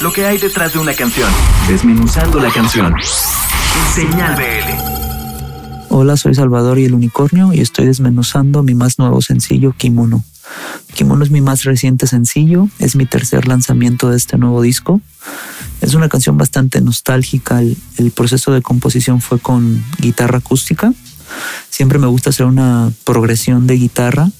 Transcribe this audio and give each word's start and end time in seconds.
lo 0.00 0.12
que 0.12 0.24
hay 0.24 0.38
detrás 0.38 0.72
de 0.72 0.78
una 0.78 0.94
canción, 0.94 1.30
desmenuzando 1.68 2.40
la 2.40 2.50
canción. 2.50 2.94
Señal 3.94 4.34
BL. 4.34 5.90
Hola, 5.90 6.16
soy 6.16 6.34
Salvador 6.34 6.78
y 6.78 6.86
el 6.86 6.94
Unicornio 6.94 7.52
y 7.52 7.60
estoy 7.60 7.86
desmenuzando 7.86 8.62
mi 8.62 8.74
más 8.74 8.98
nuevo 8.98 9.20
sencillo, 9.20 9.74
Kimono. 9.76 10.24
Kimono 10.94 11.22
es 11.22 11.30
mi 11.30 11.42
más 11.42 11.64
reciente 11.64 12.06
sencillo, 12.06 12.68
es 12.78 12.96
mi 12.96 13.04
tercer 13.04 13.46
lanzamiento 13.46 14.08
de 14.08 14.16
este 14.16 14.38
nuevo 14.38 14.62
disco. 14.62 15.02
Es 15.82 15.92
una 15.92 16.08
canción 16.08 16.38
bastante 16.38 16.80
nostálgica, 16.80 17.60
el, 17.60 17.76
el 17.98 18.10
proceso 18.10 18.52
de 18.52 18.62
composición 18.62 19.20
fue 19.20 19.38
con 19.38 19.84
guitarra 19.98 20.38
acústica. 20.38 20.94
Siempre 21.68 21.98
me 21.98 22.06
gusta 22.06 22.30
hacer 22.30 22.46
una 22.46 22.90
progresión 23.04 23.66
de 23.66 23.74
guitarra 23.74 24.30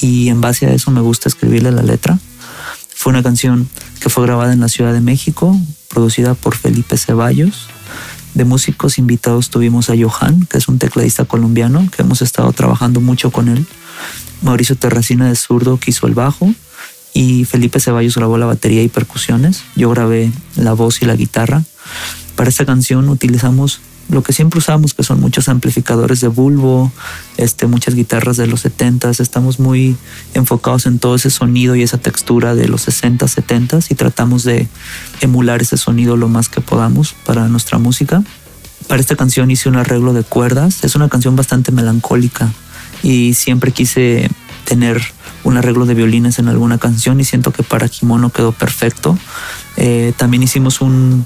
y 0.00 0.28
en 0.28 0.40
base 0.40 0.66
a 0.66 0.72
eso 0.72 0.90
me 0.90 1.02
gusta 1.02 1.28
escribirle 1.28 1.70
la 1.70 1.82
letra. 1.82 2.18
Fue 3.02 3.10
una 3.10 3.24
canción 3.24 3.68
que 3.98 4.08
fue 4.10 4.24
grabada 4.26 4.52
en 4.52 4.60
la 4.60 4.68
Ciudad 4.68 4.92
de 4.92 5.00
México, 5.00 5.58
producida 5.88 6.34
por 6.34 6.54
Felipe 6.54 6.96
Ceballos. 6.96 7.66
De 8.34 8.44
músicos 8.44 8.96
invitados 8.96 9.50
tuvimos 9.50 9.90
a 9.90 9.94
Johan, 10.00 10.46
que 10.46 10.58
es 10.58 10.68
un 10.68 10.78
tecladista 10.78 11.24
colombiano, 11.24 11.84
que 11.90 12.02
hemos 12.02 12.22
estado 12.22 12.52
trabajando 12.52 13.00
mucho 13.00 13.32
con 13.32 13.48
él. 13.48 13.66
Mauricio 14.40 14.76
Terracina 14.76 15.26
de 15.26 15.34
Zurdo 15.34 15.80
que 15.80 15.90
hizo 15.90 16.06
el 16.06 16.14
bajo 16.14 16.54
y 17.12 17.44
Felipe 17.44 17.80
Ceballos 17.80 18.14
grabó 18.14 18.38
la 18.38 18.46
batería 18.46 18.84
y 18.84 18.88
percusiones. 18.88 19.64
Yo 19.74 19.90
grabé 19.90 20.30
la 20.54 20.72
voz 20.72 21.02
y 21.02 21.06
la 21.06 21.16
guitarra. 21.16 21.64
Para 22.36 22.50
esta 22.50 22.64
canción 22.64 23.08
utilizamos 23.08 23.80
lo 24.08 24.22
que 24.22 24.32
siempre 24.32 24.58
usamos, 24.58 24.94
que 24.94 25.02
son 25.02 25.20
muchos 25.20 25.48
amplificadores 25.48 26.20
de 26.20 26.28
bulbo, 26.28 26.92
este, 27.36 27.66
muchas 27.66 27.94
guitarras 27.94 28.36
de 28.36 28.46
los 28.46 28.64
70s. 28.64 29.20
Estamos 29.20 29.58
muy 29.58 29.96
enfocados 30.34 30.86
en 30.86 30.98
todo 30.98 31.14
ese 31.14 31.30
sonido 31.30 31.76
y 31.76 31.82
esa 31.82 31.98
textura 31.98 32.54
de 32.54 32.68
los 32.68 32.86
60s, 32.86 33.18
70s 33.18 33.90
y 33.90 33.94
tratamos 33.94 34.44
de 34.44 34.68
emular 35.20 35.62
ese 35.62 35.76
sonido 35.76 36.16
lo 36.16 36.28
más 36.28 36.48
que 36.48 36.60
podamos 36.60 37.14
para 37.24 37.48
nuestra 37.48 37.78
música. 37.78 38.22
Para 38.88 39.00
esta 39.00 39.16
canción 39.16 39.50
hice 39.50 39.68
un 39.68 39.76
arreglo 39.76 40.12
de 40.12 40.24
cuerdas. 40.24 40.84
Es 40.84 40.94
una 40.94 41.08
canción 41.08 41.36
bastante 41.36 41.72
melancólica 41.72 42.52
y 43.02 43.34
siempre 43.34 43.72
quise 43.72 44.28
tener 44.64 45.02
un 45.44 45.56
arreglo 45.56 45.86
de 45.86 45.94
violines 45.94 46.38
en 46.38 46.48
alguna 46.48 46.78
canción 46.78 47.20
y 47.20 47.24
siento 47.24 47.52
que 47.52 47.62
para 47.62 47.88
Kimono 47.88 48.30
quedó 48.30 48.52
perfecto. 48.52 49.18
Eh, 49.76 50.12
también 50.16 50.42
hicimos 50.42 50.80
un, 50.80 51.24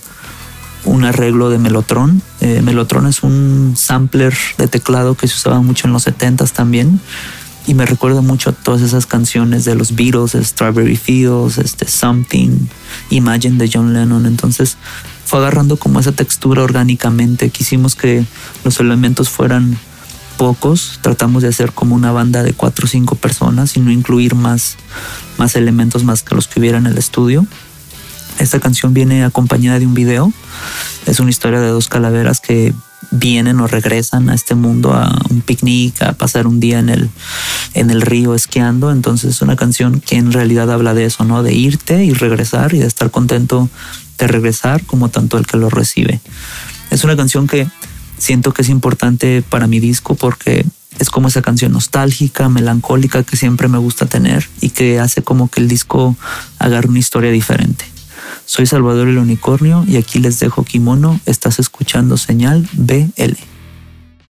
un 0.87 1.05
arreglo 1.05 1.51
de 1.51 1.59
Melotron. 1.59 2.23
Eh, 2.41 2.63
Melotron 2.63 3.07
es 3.07 3.23
un 3.23 3.75
sampler 3.77 4.35
de 4.57 4.69
teclado 4.69 5.15
que 5.15 5.29
se 5.29 5.35
usaba 5.35 5.61
mucho 5.61 5.87
en 5.87 5.93
los 5.93 6.07
70s 6.07 6.53
también. 6.53 7.01
Y 7.67 7.75
me 7.75 7.85
recuerda 7.85 8.21
mucho 8.21 8.51
a 8.51 8.53
todas 8.53 8.81
esas 8.81 9.07
canciones 9.07 9.65
de 9.65 9.75
los 9.75 9.97
Beatles, 9.97 10.37
Strawberry 10.41 10.97
Fields, 10.97 11.59
este, 11.59 11.89
Something, 11.89 12.69
Imagine 13.11 13.59
de 13.59 13.69
John 13.73 13.93
Lennon. 13.93 14.25
Entonces 14.25 14.77
fue 15.25 15.41
agarrando 15.41 15.77
como 15.77 15.99
esa 15.99 16.13
textura 16.13 16.63
orgánicamente. 16.63 17.51
Quisimos 17.51 17.97
que 17.97 18.25
los 18.65 18.79
elementos 18.79 19.29
fueran 19.29 19.77
pocos. 20.37 21.01
Tratamos 21.03 21.43
de 21.43 21.49
hacer 21.49 21.73
como 21.73 21.97
una 21.97 22.13
banda 22.13 22.45
de 22.45 22.53
cuatro 22.53 22.85
o 22.85 22.89
cinco 22.89 23.17
personas 23.17 23.77
y 23.77 23.81
no 23.81 23.91
incluir 23.91 24.37
más, 24.37 24.77
más 25.37 25.57
elementos 25.57 26.05
más 26.05 26.23
que 26.23 26.37
los 26.37 26.47
que 26.47 26.61
hubiera 26.61 26.79
en 26.79 26.87
el 26.87 26.99
estudio. 26.99 27.47
Esta 28.39 28.61
canción 28.61 28.93
viene 28.95 29.25
acompañada 29.25 29.79
de 29.79 29.87
un 29.87 29.95
video. 29.95 30.33
Es 31.07 31.21
una 31.21 31.31
historia 31.31 31.61
de 31.61 31.69
dos 31.69 31.89
calaveras 31.89 32.41
que 32.41 32.75
vienen 33.11 33.61
o 33.61 33.67
regresan 33.67 34.29
a 34.31 34.35
este 34.35 34.55
mundo 34.55 34.93
a 34.93 35.17
un 35.31 35.41
picnic, 35.41 36.03
a 36.03 36.13
pasar 36.13 36.47
un 36.47 36.61
día 36.61 36.79
en 36.79 36.89
el, 36.89 37.11
en 37.75 37.91
el 37.91 38.03
río 38.03 38.35
esquiando. 38.35 38.91
Entonces 38.91 39.31
es 39.31 39.43
una 39.43 39.57
canción 39.57 40.01
que 40.01 40.17
en 40.17 40.33
realidad 40.33 40.71
habla 40.71 40.95
de 40.95 41.05
eso, 41.05 41.25
¿no? 41.25 41.43
De 41.43 41.55
irte 41.55 42.05
y 42.05 42.13
regresar 42.13 42.75
y 42.75 42.79
de 42.79 42.87
estar 42.87 43.11
contento 43.11 43.71
de 44.19 44.27
regresar 44.27 44.85
como 44.85 45.09
tanto 45.09 45.39
el 45.39 45.47
que 45.47 45.57
lo 45.57 45.71
recibe. 45.71 46.21
Es 46.91 47.05
una 47.05 47.17
canción 47.17 47.47
que 47.47 47.69
siento 48.19 48.53
que 48.53 48.63
es 48.63 48.69
importante 48.69 49.43
para 49.43 49.67
mi 49.67 49.81
disco 49.81 50.15
porque 50.15 50.65
es 50.99 51.11
como 51.11 51.29
esa 51.29 51.43
canción 51.43 51.73
nostálgica, 51.73 52.49
melancólica 52.49 53.23
que 53.23 53.37
siempre 53.37 53.69
me 53.69 53.79
gusta 53.79 54.07
tener 54.07 54.49
y 54.61 54.71
que 54.71 54.99
hace 55.01 55.23
como 55.23 55.51
que 55.51 55.61
el 55.61 55.69
disco 55.69 56.17
agarre 56.59 56.89
una 56.89 56.99
historia 56.99 57.31
diferente. 57.31 57.86
Soy 58.47 58.65
Salvador 58.67 59.09
el 59.09 59.19
Unicornio 59.19 59.85
y 59.87 59.97
aquí 59.97 60.21
les 60.21 60.39
dejo 60.39 60.65
kimono. 60.65 61.21
Estás 61.27 61.59
escuchando 61.59 62.17
señal 62.17 62.69
BL. 62.73 63.46